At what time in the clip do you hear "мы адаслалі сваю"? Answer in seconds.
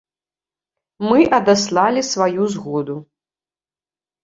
1.09-2.43